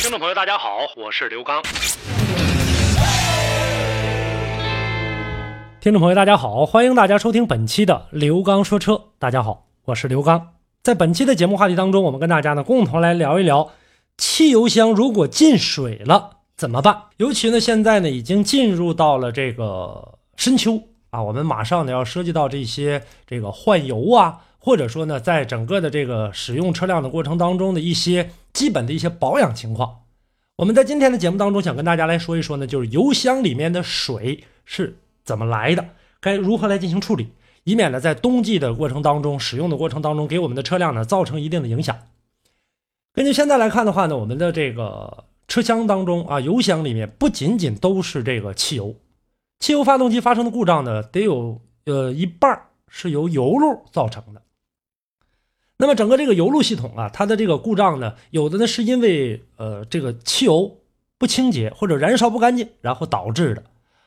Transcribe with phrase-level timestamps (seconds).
[0.00, 1.60] 听众朋友，大家好，我是刘刚。
[5.80, 9.02] 听众朋友，大家好，欢迎大家收听本期的刘刚说车。
[9.18, 10.54] 大家好，我是刘刚。
[10.84, 13.72] 在本期的节目话题当中，我们跟大家呢共同来聊一聊，
[14.16, 16.96] 汽油箱如果进水了怎么办？
[17.16, 20.80] 尤其呢，现在呢已经进入到了这个深秋
[21.10, 24.38] 啊，我们马上呢要涉及到这些这个换油啊。
[24.60, 28.28] 或者说呢，在整个的这个使用车辆的过程当中的一些
[28.58, 30.00] 基本的一些保养情况，
[30.56, 37.28] 我们在今天的节目当中想跟大家来说一说呢，就是油箱里面的水是怎么来的，该如何来进行处理，
[37.62, 41.96] 以免呢在冬季的过程当中使用的过程当中给我们的车辆呢造成一定的影响。
[43.12, 48.96] 根据现在来看的话呢，我们的这个车厢当中啊，油箱里面不仅仅都是这个汽油，
[49.60, 54.42] 汽油发动机发生的故障呢，得有呃一半是由油路造成的。
[55.80, 60.78] 那么整个这个油路系统啊，它的这个故障呢，有的呢是因为呃这个汽油
[61.18, 63.62] 不清洁或者燃烧不干净，然后导致的。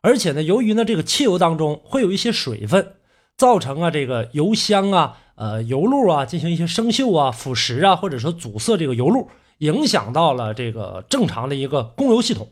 [0.00, 2.92] 而且呢，由于呢这个汽油当中会有一些水分，
[3.36, 12.48] 造成啊这个油箱啊、呃油路啊进行一些生锈啊、腐蚀啊，或者说阻塞这个油路，影响到了这个正常的一个供油系统，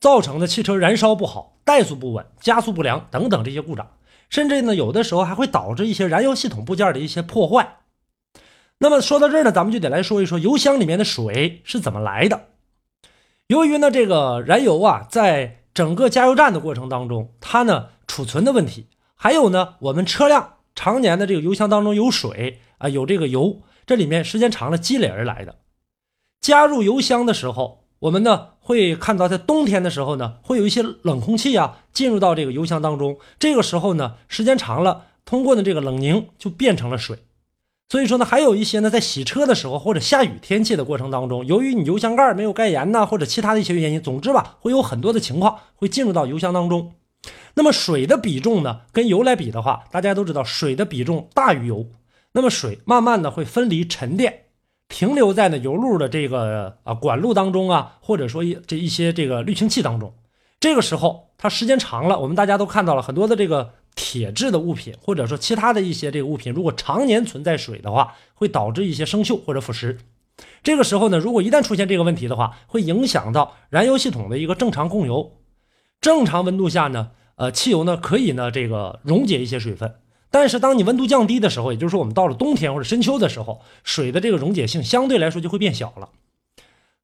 [0.00, 3.86] 造成的汽车燃烧不好、怠速不稳、加速不良等等这些故障，
[4.30, 7.80] 甚至呢有的时候还会导致一些燃油系统部件的一些破坏。
[8.78, 12.48] 那么说到这儿呢，咱们就得来说一说油箱里面的水是怎么来的。
[13.46, 25.56] 由于呢这个燃油啊，在整个加油站的过程当中，它呢储存的问题，还有呢我们车辆常年的这个油箱当中有水啊，有这个油，这里面时间长了积累而来的。
[26.40, 37.18] 加入油箱的时候，我们呢会看到，在冬天的时候呢，会有一些冷空气啊进入到这个油箱当中，这个时候呢，时间长了，通过呢这个冷凝就变成了水。
[37.94, 46.94] 所以说呢，还有一些呢，在洗车的时候或者下雨天气的过程当中，由于你油箱盖没有盖严呐，或者其他的一些原因，总之吧，会有很多的情况会进入到油箱当中。
[47.54, 51.86] 那么水的比重呢，跟油来比的话，大家都知道水的比重大于油。
[52.32, 54.46] 那么水慢慢的会分离沉淀，
[54.88, 60.12] 停留在呢油路的这个啊管路当中啊，或者说一这一些这个滤清器当中。
[60.58, 63.74] 这个时候它时间长了，我们大家都看到了很多的这个。
[63.94, 69.98] 铁质的物品，或者说其他的一些这个物品，如果常年存在水的话，会导致一些生锈或者腐蚀。
[70.64, 75.36] 这个时候呢，如果一旦出现这个问题的话，会影响到燃油系统的一个正常供油。
[76.00, 79.94] 正常温度下呢，呃，汽油呢可以呢这个溶解一些水分，
[80.30, 86.10] 但是当你温度降低的时候，也就是说我们到了冬天或者深秋的时候，水的这个溶解性相对来说就会变小了。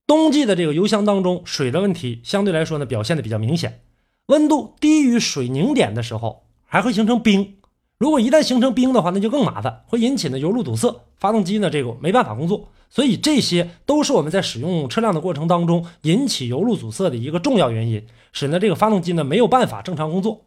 [0.07, 3.83] 冬季的这个油箱当中，水的问题相对来说呢表现的比较明显，
[4.27, 6.47] 温度低于水凝点的时候。
[6.71, 7.57] 还会形成冰，
[7.99, 20.43] 如果一旦形成冰的话，那就更麻烦，会引起呢油路堵塞，发动机呢这个没办法工作，所以这些都是我们在使用车辆的过程当中引起油路阻塞的一个重要原因，使得这个发动机呢没有办法正常工作。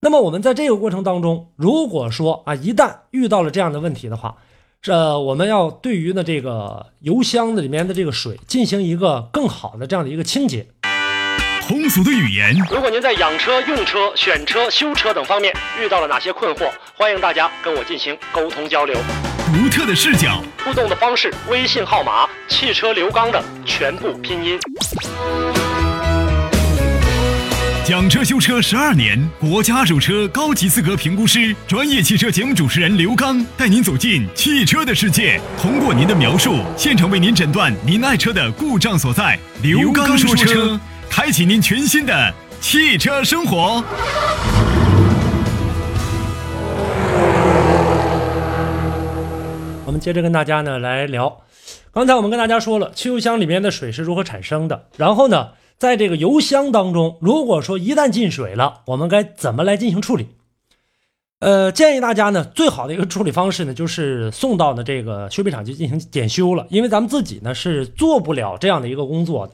[0.00, 4.36] 那么我们在这个过程当中，如果说啊一旦遇到了这样的问题的话，
[4.80, 10.68] 这我们要对于呢这个油箱的里面的这个水进行一个更好的这样的一个清洁。
[11.66, 12.54] 通俗的语言。
[12.70, 18.96] 如果您在养车、用车、选车、修车等方面遇到了哪些困惑，欢迎大家跟我进行沟通交流。
[19.54, 24.58] 独特的视角，互动的方式：微信号码“汽车刘刚”的全部拼音。
[27.84, 39.38] 讲车修车十二年，国家二手车高级资格评估师，专业汽车节目主持人刘刚带您走进汽车的世界，通过您的描述，现场为您诊断您爱车的故障所在。
[39.62, 40.80] 刘刚说车。
[41.14, 43.84] 开启您全新的汽车生活。
[49.84, 51.42] 我们接着跟大家呢来聊，
[51.92, 60.28] 刚才我们跟大家说了汽油箱里面的水是如何产生的，然后呢，在这个油箱当中，如果说一旦进水了，我们该怎么来进行处理？
[61.40, 69.52] 呃，建议大家呢，最好的一个处理方式呢，就是送到呢这个修配厂去进行检修了，因为咱们自己呢是做不了这样的一个工作的。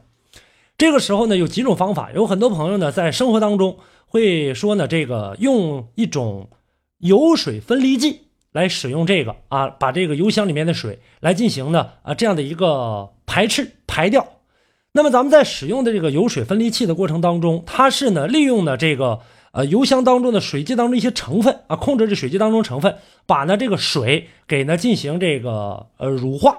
[0.78, 2.12] 这个时候呢，有几种方法。
[2.14, 6.48] 有很多朋友呢，在生活当中会说呢，这个用一种
[6.98, 8.20] 油水分离剂
[8.52, 14.24] 来使用这个啊，把这个油箱里面的水来进行呢啊这样的一个排斥排掉。
[14.92, 19.18] 那么咱们在使用的这个油水分离器的过程当中，它是呢利用呢这个
[19.50, 22.94] 呃油箱当中的水剂当中一些成分啊，控制这水剂当中成分，
[23.26, 26.56] 把呢这个水给呢进行这个呃乳化，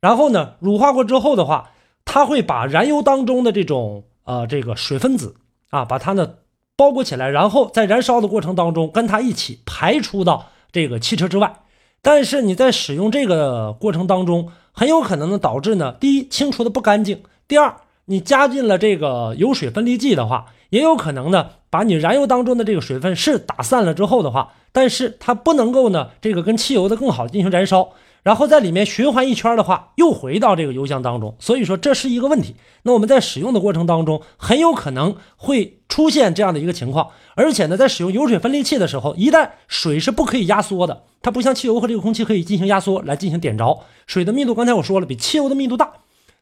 [0.00, 1.72] 然后呢乳化过之后的话，
[2.16, 5.36] 它会把燃油当中的这种呃这个水分子
[5.68, 6.36] 啊，把它呢
[6.74, 11.56] 包裹起来，然后在燃烧的过程当中跟它一起排出到这个汽车之外。
[12.00, 17.76] 但是你在使用这个过程当中，很有可能呢导致呢，第一清除的不干净，第二
[18.06, 27.90] 你加进了这个油水分离剂的话，也有可能呢把你燃油当中的这个水分是打散了之后的话，但是它不能够呢这个跟汽油的更好进行燃烧，
[28.26, 32.56] 然后在里面循环一圈的话，又回到这个油箱当中，所以说这是一个问题。
[32.82, 41.04] 那我们在使用的过程当中，很有可能会出现这样的一个情况，而且呢在使用油水分离器的时候，一旦水是不可以压缩的。
[41.22, 45.92] 它不像汽油和这个空气可以进行压缩来进行点着，水的密度刚才我说了比汽油的密度大，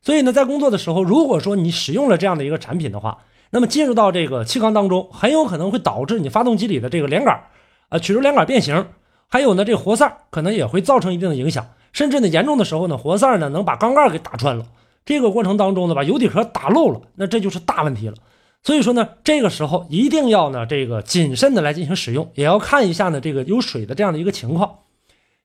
[0.00, 3.18] 所以呢，在工作的时候，如果说你使用了这样的一个产品的话，
[3.50, 7.38] 那么进入到这个气缸当中，很有可能会导致你发动机里的这个连杆，
[7.90, 8.86] 呃，曲轴连杆变形，
[9.28, 14.66] 还有呢，这活塞可能也会造成一定的影响，甚至呢，严重的时候呢，活塞呢能把缸盖给打穿了，
[15.04, 18.14] 这个过程当中呢，把油底壳打漏了，那这就是大问题了。
[18.62, 24.78] 所以说呢，这个时候一定要呢这个谨慎的来进行使用，也要看一下呢这个有水的这样的一个情况。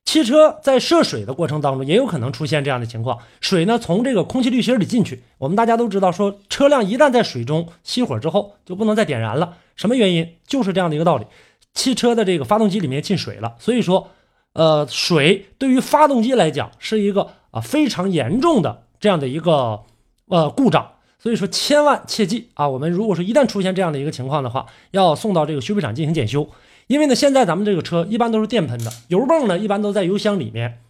[0.06, 5.22] 汽车在涉水的过程当中，也有可能出现这样的情况，水呢从这个空气滤芯里进去。
[5.36, 9.58] 我们大家都知道，说车辆一旦在水中熄火之后，就不能再点燃了。
[9.76, 10.36] 什么原因？
[10.46, 11.26] 就是这样的一个道理，
[11.74, 13.56] 汽车的这个发动机里面进水了。
[13.58, 14.10] 所以说，
[14.52, 19.84] 呃，水对于发动机来讲是一个啊非常严重的这样的一个
[20.26, 20.92] 呃故障。
[21.18, 22.66] 所以说，千万切记啊！
[22.66, 26.48] 我们如果说一旦出现这样的一个情况的话，要送到这个修配厂进行检修。
[26.86, 30.80] 因为呢，现在咱们这个车一般都是电喷的，油泵呢一般都在油箱里面，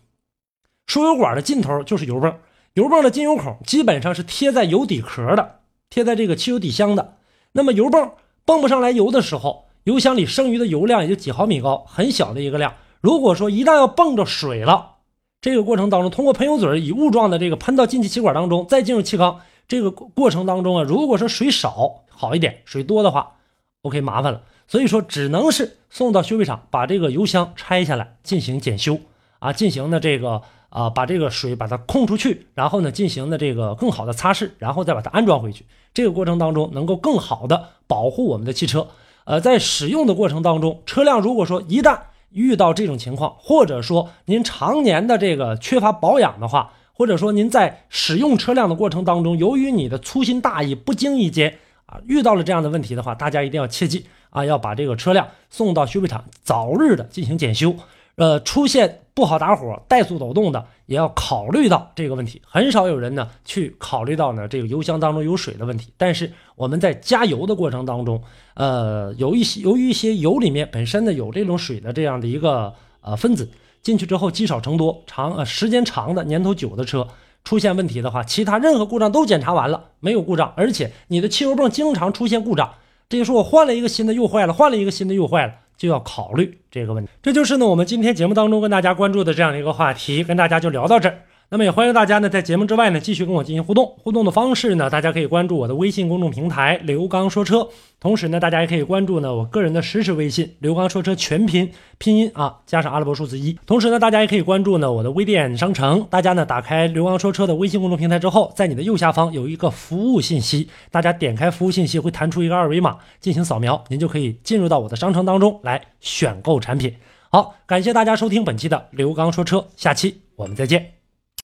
[0.86, 2.38] 输油管的尽头就是油泵，
[2.74, 7.16] 油泵的进油口基本上是贴在油底壳的，贴在这个汽油底箱的。
[7.50, 8.12] 那么油泵
[8.44, 12.74] 泵不上来油的时候，油箱里剩余的油量也就几毫米高，很小的一个量。
[13.00, 14.96] 如果说一旦要泵着水了，
[15.40, 19.40] 这个过程当中，通过喷油嘴以雾状的这个喷到进气气管当中，再进入气缸。
[19.66, 23.36] 这个过程当中啊，如果说水少好一点，水多的话
[23.82, 24.42] ，OK 麻烦了。
[24.68, 29.00] 所以说只能是送到修配厂，把这个油箱拆下来进行检修
[29.38, 35.64] 啊，进行的这个啊，把这个水把它控出去，然后呢进行的这个更好的擦拭，然后再把它安装回去。
[35.94, 38.88] 这个过程当中能够更好的保护我们的汽车。
[39.24, 41.98] 呃，在使用的过程当中，车辆如果说一旦
[42.30, 57.74] 遇到这种情况，或者说您常年的这个缺乏保养的话，或者说您在使用车辆的过程当中，由于你的粗心大意，不经意间啊遇到了这样的问题的话，大家一定要切记啊，要把这个车辆送到修理厂，早日的进行检修。
[58.16, 62.40] 呃，出现不好打火、怠速抖动的，也要考虑到这个问题。
[62.44, 65.92] 很少有人呢去考虑到呢这个油箱当中有水的问题。
[65.96, 68.22] 但是我们在加油的过程当中，
[68.54, 73.48] 呃，有一些由于一些油里面本身呢有这种水的这样的一个呃分子。
[73.82, 77.08] 进去之后积少成多，长呃时间长的年头久的车
[77.44, 82.74] 出现问题的话，其他任何故障都检查完了没有故障，而且你的汽油泵经常出现故障，
[83.08, 87.10] 这就说我换了一个新的又坏了，换了一个新的又坏了，就要考虑这个问题。
[87.22, 91.22] 这就是呢我们今天节目当中跟大家关注的这样一个话题，跟大家就聊到这儿。
[91.52, 93.96] 那么也欢迎大家呢，在节目之外呢，继续跟我进行互动。
[93.98, 97.68] 互动的方式呢，大家可以关注我的微信公众平台“刘刚说车”，
[97.98, 103.58] 同时呢，大家也可以关注呢我个人的实时微信“刘刚说车”全拼拼音啊，加上阿拉伯数字一。
[103.66, 106.06] 同时呢，大家也可以关注呢我的微店商城。
[106.08, 116.94] 大家呢打开“刘刚说车”的微信公众平台之后，在你的右下方有一个服务信息，大家点开服务信息会弹出一个二维码进行扫描，您就可以进入到我的商城当中来选购产品。
[117.28, 120.99] 好，感谢大家收听本期的刘刚说车，下期我们再见。